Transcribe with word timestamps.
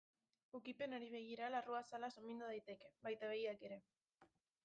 Ukipenari 0.59 1.09
begira, 1.15 1.49
larruazala 1.55 2.09
sumindu 2.15 2.49
daiteke, 2.53 2.91
baita 3.05 3.29
begiak 3.35 3.65
ere. 3.69 3.79